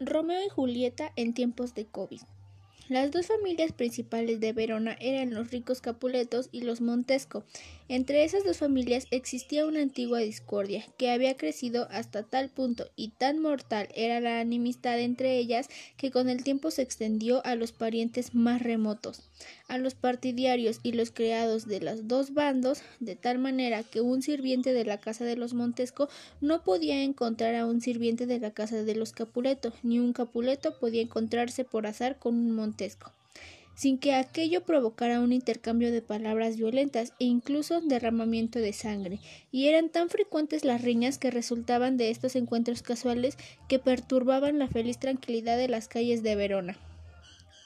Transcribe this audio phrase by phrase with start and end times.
[0.00, 2.20] Romeo y Julieta en tiempos de COVID.
[2.88, 7.42] Las dos familias principales de Verona eran los ricos Capuletos y los Montesco.
[7.88, 13.08] Entre esas dos familias existía una antigua discordia que había crecido hasta tal punto y
[13.08, 17.72] tan mortal era la enemistad entre ellas que con el tiempo se extendió a los
[17.72, 19.22] parientes más remotos,
[19.68, 24.22] a los partidarios y los criados de los dos bandos, de tal manera que un
[24.22, 26.08] sirviente de la casa de los Montesco
[26.40, 30.78] no podía encontrar a un sirviente de la casa de los Capuleto, ni un Capuleto
[30.78, 32.75] podía encontrarse por azar con un Montesco
[33.76, 39.20] sin que aquello provocara un intercambio de palabras violentas e incluso derramamiento de sangre,
[39.52, 43.36] y eran tan frecuentes las riñas que resultaban de estos encuentros casuales
[43.68, 46.78] que perturbaban la feliz tranquilidad de las calles de Verona.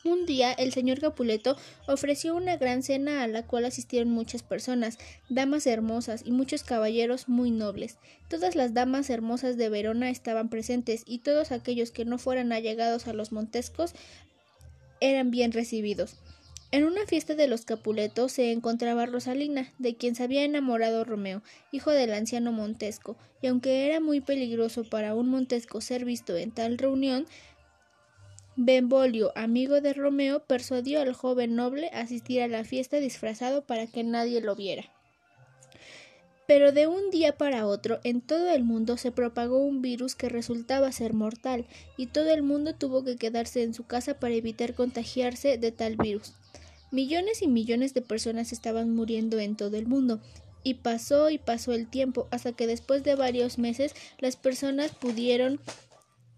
[0.02, 4.98] Un día el señor Capuleto ofreció una gran cena a la cual asistieron muchas personas,
[5.29, 7.98] damas hermosas y muchos caballeros muy nobles.
[8.30, 13.09] Todas las damas hermosas de Verona estaban presentes y todos aquellos que no fueran allegados
[13.09, 13.92] a los Montescos
[15.01, 16.16] eran bien recibidos.
[16.73, 21.42] En una fiesta de los Capuletos se encontraba Rosalina, de quien se había enamorado Romeo,
[21.73, 26.52] hijo del anciano Montesco, y aunque era muy peligroso para un Montesco ser visto en
[26.52, 27.26] tal reunión,
[28.57, 33.87] Benvolio, amigo de Romeo, persuadió al joven noble a asistir a la fiesta disfrazado para
[33.87, 34.85] que nadie lo viera.
[36.51, 40.29] Pero de un día para otro en todo el mundo se propagó un virus que
[40.29, 41.65] resultaba ser mortal,
[41.96, 45.95] y todo el mundo tuvo que quedarse en su casa para evitar contagiarse de tal
[45.95, 46.32] virus.
[46.90, 50.20] Millones y millones de personas estaban muriendo en todo el mundo,
[50.65, 55.60] y pasó y pasó el tiempo hasta que después de varios meses las personas pudieron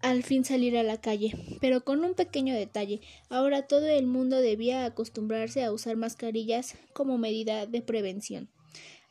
[0.03, 3.01] al fin salir a la calle, pero con un pequeño detalle.
[3.29, 8.47] Ahora todo el mundo debía acostumbrarse a usar mascarillas como medida de prevención.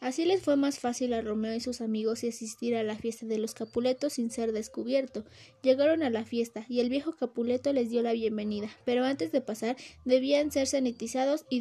[0.03, 3.39] Así les fue más fácil a Romeo y sus amigos asistir a la fiesta de
[3.39, 5.25] los Capuletos sin ser descubierto.
[5.63, 9.41] Llegaron a la fiesta y el viejo Capuleto les dio la bienvenida, pero antes de
[9.41, 11.59] pasar debían ser sanitizados y,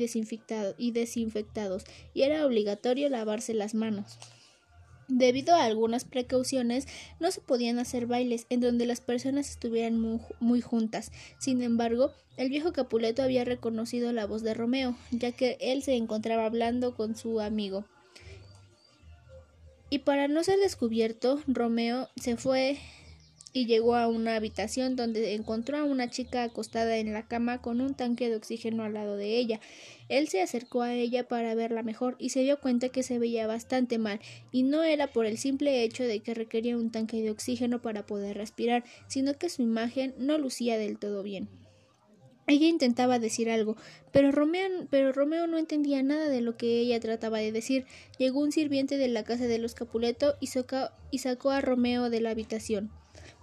[0.78, 1.84] y desinfectados,
[2.16, 4.18] y era obligatorio lavarse las manos.
[5.08, 6.88] Debido a algunas precauciones,
[7.20, 10.00] no se podían hacer bailes en donde las personas estuvieran
[10.40, 11.12] muy, juntas.
[11.38, 15.96] Sin embargo, el viejo Capuleto había reconocido la voz de Romeo, ya que él se
[15.96, 17.86] encontraba hablando con su amigo.
[19.94, 22.78] Y para no ser descubierto, Romeo se fue
[23.52, 27.82] y llegó a una habitación donde encontró a una chica acostada en la cama con
[27.82, 29.60] un tanque de oxígeno al lado de ella.
[30.08, 33.48] Él se acercó a ella para verla mejor y se dio cuenta que se veía
[33.48, 34.22] bastante mal,
[34.54, 38.06] y no era por el simple hecho de que requería un tanque de oxígeno para
[38.06, 41.50] poder respirar, sino que su imagen no lucía del todo bien.
[42.52, 43.78] Ella intentaba decir algo,
[44.12, 47.86] pero Romeo, no entendía nada de lo que ella trataba de decir.
[48.18, 52.32] Llegó un sirviente de la casa de los Capuleto y, sacó a Romeo de la
[52.32, 52.92] habitación.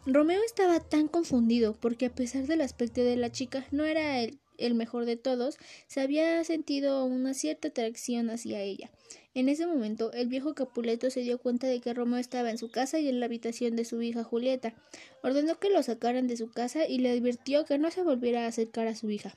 [0.05, 4.75] Romeo estaba tan confundido porque a pesar del aspecto de la chica no era el
[4.75, 8.91] mejor de todos, se había sentido una cierta atracción hacia ella.
[9.39, 12.73] En ese momento, el viejo Capuleto se dio cuenta de que Romeo estaba en su
[12.73, 14.75] casa y en la habitación de su hija Julieta.
[15.23, 18.49] Ordenó que lo sacaran de su casa y le advirtió que no se volviera a
[18.49, 19.37] acercar a su hija.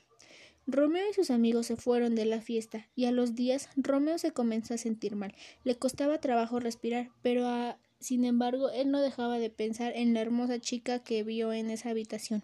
[0.66, 4.32] Romeo y sus amigos se fueron de la fiesta, y a los días Romeo se
[4.32, 5.36] comenzó a sentir mal.
[5.62, 7.78] Le costaba trabajo respirar, pero a...
[8.00, 11.90] sin embargo él no dejaba de pensar en la hermosa chica que vio en esa
[11.90, 12.42] habitación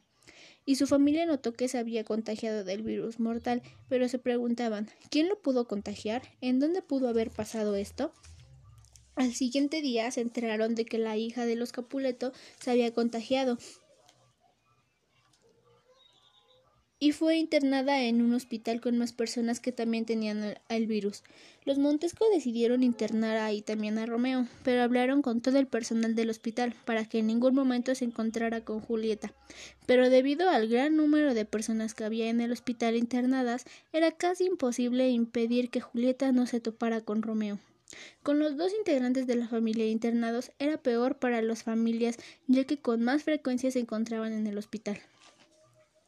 [0.69, 5.27] y su familia notó que se había contagiado del virus mortal, pero se preguntaban ¿quién
[5.27, 6.21] lo pudo contagiar?
[6.43, 8.13] ¿En dónde pudo haber pasado esto?
[9.15, 13.57] Al siguiente día se enteraron de que la hija de los Capuleto se había contagiado
[17.01, 21.23] y fue internada en un hospital con más personas que también tenían el, virus.
[21.65, 26.31] Los Montesco decidieron internar ahí también a Romeo, pero hablaron con todo el personal del
[26.31, 29.33] hospital para que en ningún momento se encontrara con Julieta.
[29.87, 34.47] Pero debido al gran número de personas que había en el hospital internadas, era casi
[34.47, 37.59] imposible impedir que Julieta no se topara con Romeo.
[38.23, 42.79] Con los dos integrantes de la familia internados era peor para las familias, ya que
[42.79, 45.01] con más frecuencia se encontraban en el hospital.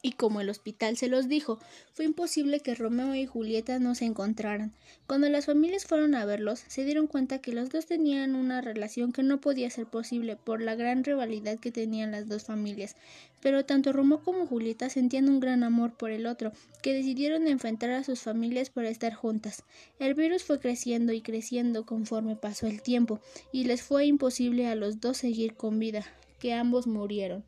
[0.03, 1.59] Y como el hospital se los dijo,
[1.93, 4.73] fue imposible que Romeo y Julieta no se encontraran.
[5.07, 9.13] Cuando las familias fueron a verlos, se dieron cuenta que los dos tenían una relación
[9.13, 12.97] que no podía ser posible por la gran rivalidad que tenían las dos familias.
[13.43, 17.91] Pero tanto Romeo como Julieta sentían un gran amor por el otro, que decidieron enfrentar
[17.91, 19.65] a sus familias para estar juntas.
[19.99, 23.21] El virus fue creciendo y creciendo conforme pasó el tiempo,
[23.53, 26.07] y les fue imposible a los dos seguir con vida,
[26.39, 27.45] que ambos murieron.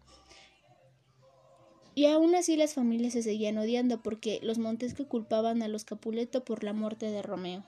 [1.95, 6.45] Y aún así las familias se seguían odiando porque los Montesco culpaban a los Capuleto
[6.45, 7.65] por la muerte de Romeo.